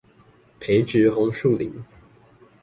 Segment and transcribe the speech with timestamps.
[0.59, 1.71] 培植紅樹林